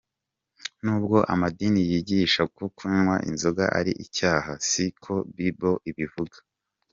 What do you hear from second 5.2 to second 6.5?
Bible ivuga.